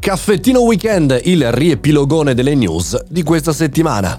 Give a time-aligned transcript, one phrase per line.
[0.00, 4.18] Caffettino Weekend, il riepilogone delle news di questa settimana.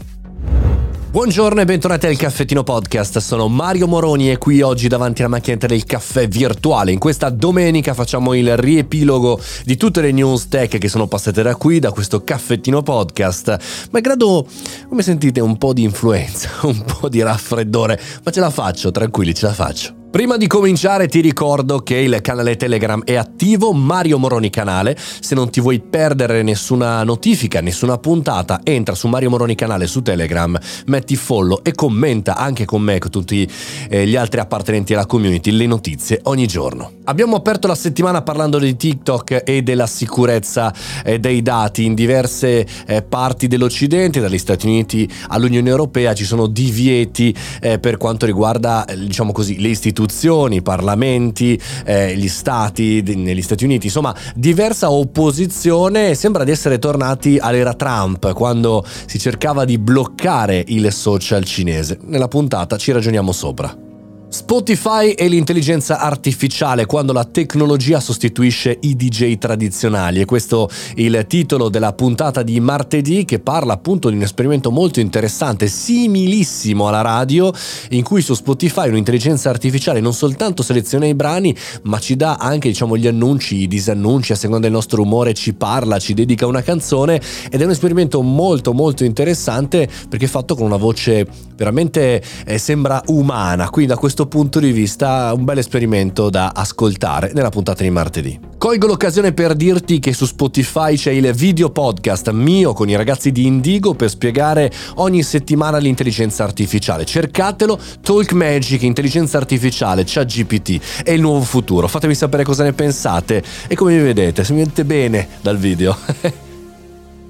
[1.10, 5.66] Buongiorno e bentornati al Caffettino Podcast, sono Mario Moroni e qui oggi davanti alla macchinetta
[5.66, 6.92] del caffè virtuale.
[6.92, 11.56] In questa domenica facciamo il riepilogo di tutte le news tech che sono passate da
[11.56, 13.58] qui, da questo Caffettino Podcast.
[13.90, 14.46] Malgrado,
[14.88, 19.34] come sentite, un po' di influenza, un po' di raffreddore, ma ce la faccio, tranquilli,
[19.34, 20.01] ce la faccio.
[20.12, 25.36] Prima di cominciare ti ricordo che il canale Telegram è attivo, Mario Moroni canale, se
[25.36, 30.60] non ti vuoi perdere nessuna notifica, nessuna puntata, entra su Mario Moroni canale su Telegram,
[30.88, 33.50] metti follow e commenta anche con me e con tutti
[33.90, 36.92] eh, gli altri appartenenti alla community le notizie ogni giorno.
[37.06, 40.74] Abbiamo aperto la settimana parlando di TikTok e della sicurezza
[41.06, 46.48] eh, dei dati in diverse eh, parti dell'Occidente, dagli Stati Uniti all'Unione Europea ci sono
[46.48, 53.64] divieti per quanto riguarda diciamo così le istituzioni istituzioni, parlamenti, eh, gli stati negli Stati
[53.64, 60.64] Uniti, insomma diversa opposizione, sembra di essere tornati all'era Trump quando si cercava di bloccare
[60.68, 62.00] il social cinese.
[62.04, 63.91] Nella puntata ci ragioniamo sopra.
[64.34, 70.22] Spotify e l'intelligenza artificiale quando la tecnologia sostituisce i DJ tradizionali.
[70.22, 75.02] E questo il titolo della puntata di martedì che parla appunto di un esperimento molto
[75.02, 77.52] interessante, similissimo alla radio,
[77.90, 82.70] in cui su Spotify un'intelligenza artificiale non soltanto seleziona i brani ma ci dà anche
[82.70, 86.62] diciamo gli annunci, i disannunci a seconda del nostro umore, ci parla, ci dedica una
[86.62, 92.24] canzone ed è un esperimento molto molto interessante perché è fatto con una voce veramente
[92.46, 97.32] eh, sembra umana, quindi da questo questo punto di vista un bel esperimento da ascoltare
[97.34, 98.40] nella puntata di martedì.
[98.58, 103.32] Colgo l'occasione per dirti che su Spotify c'è il video podcast mio con i ragazzi
[103.32, 107.06] di Indigo per spiegare ogni settimana l'intelligenza artificiale.
[107.06, 111.88] Cercatelo, Talk Magic, intelligenza artificiale, ChatGPT, è il nuovo futuro.
[111.88, 115.98] Fatemi sapere cosa ne pensate e come mi vedete, se mi vedete bene dal video.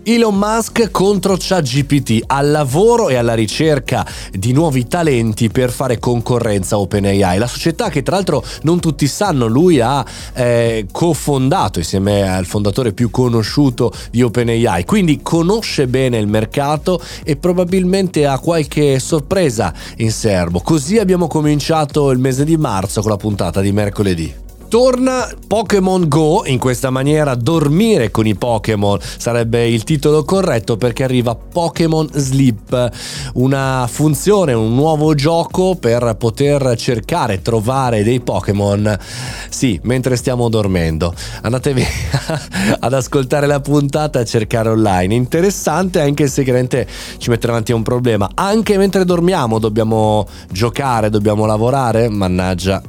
[0.03, 6.79] Elon Musk contro ChatGPT al lavoro e alla ricerca di nuovi talenti per fare concorrenza
[6.79, 10.03] OpenAI, la società che tra l'altro non tutti sanno, lui ha
[10.34, 17.35] eh, cofondato insieme al fondatore più conosciuto di OpenAI, quindi conosce bene il mercato e
[17.35, 20.61] probabilmente ha qualche sorpresa in serbo.
[20.61, 24.50] Così abbiamo cominciato il mese di marzo con la puntata di mercoledì.
[24.72, 31.04] Torna Pokémon Go, in questa maniera dormire con i Pokémon sarebbe il titolo corretto perché
[31.04, 32.90] arriva Pokémon Sleep,
[33.34, 38.98] una funzione, un nuovo gioco per poter cercare trovare dei Pokémon,
[39.50, 41.14] sì, mentre stiamo dormendo.
[41.42, 41.86] Andatevi
[42.80, 45.14] ad ascoltare la puntata a cercare online.
[45.14, 48.30] Interessante anche se chiaramente ci mette davanti a un problema.
[48.36, 52.82] Anche mentre dormiamo dobbiamo giocare, dobbiamo lavorare, mannaggia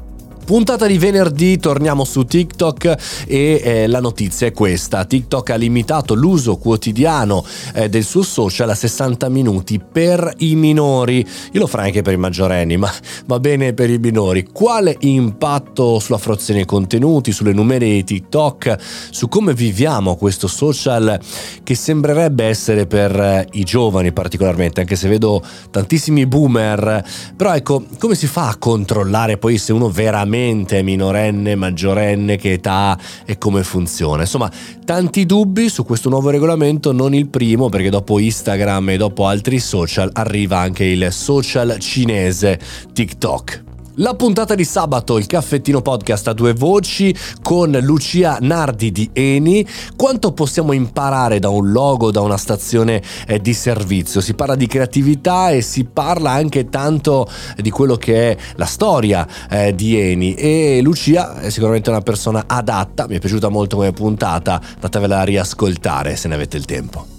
[0.45, 5.05] Puntata di venerdì, torniamo su TikTok e eh, la notizia è questa.
[5.05, 7.45] TikTok ha limitato l'uso quotidiano
[7.75, 11.25] eh, del suo social a 60 minuti per i minori.
[11.53, 12.93] Io lo farei anche per i maggiorenni, ma
[13.27, 14.49] va bene per i minori.
[14.53, 18.77] Quale impatto sulla fruizione dei contenuti, sulle numere di TikTok,
[19.11, 21.21] su come viviamo questo social
[21.63, 27.05] che sembrerebbe essere per eh, i giovani particolarmente, anche se vedo tantissimi boomer.
[27.37, 32.53] Però ecco, come si fa a controllare poi se uno veramente veramente minorenne, maggiorenne, che
[32.53, 34.23] età e come funziona.
[34.23, 34.51] Insomma,
[34.85, 39.59] tanti dubbi su questo nuovo regolamento, non il primo perché dopo Instagram e dopo altri
[39.59, 42.59] social arriva anche il social cinese
[42.93, 43.72] TikTok.
[43.97, 49.67] La puntata di sabato, il caffettino podcast a due voci con Lucia Nardi di Eni.
[49.95, 54.23] Quanto possiamo imparare da un logo, da una stazione eh, di servizio?
[54.23, 59.29] Si parla di creatività e si parla anche tanto di quello che è la storia
[59.51, 60.37] eh, di Eni.
[60.37, 65.25] E Lucia è sicuramente una persona adatta, mi è piaciuta molto come puntata, andatevela a
[65.25, 67.12] riascoltare se ne avete il tempo.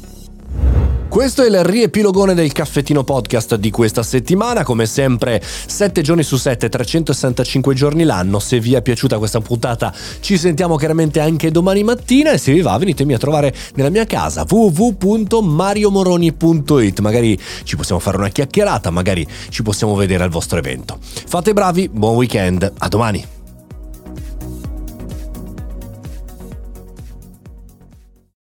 [1.13, 6.37] Questo è il riepilogone del caffettino podcast di questa settimana, come sempre 7 giorni su
[6.37, 8.39] 7, 365 giorni l'anno.
[8.39, 12.61] Se vi è piaciuta questa puntata ci sentiamo chiaramente anche domani mattina e se vi
[12.61, 19.27] va venitemi a trovare nella mia casa www.mariomoroni.it, magari ci possiamo fare una chiacchierata, magari
[19.49, 20.97] ci possiamo vedere al vostro evento.
[20.99, 23.32] Fate bravi, buon weekend, a domani!